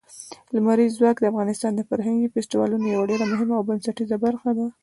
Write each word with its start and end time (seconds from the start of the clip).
لمریز 0.53 0.91
ځواک 0.99 1.17
د 1.19 1.25
افغانستان 1.31 1.71
د 1.75 1.81
فرهنګي 1.89 2.27
فستیوالونو 2.33 2.85
یوه 2.93 3.07
ډېره 3.11 3.25
مهمه 3.31 3.53
او 3.57 3.65
بنسټیزه 3.69 4.17
برخه 4.25 4.49
ده. 4.57 4.67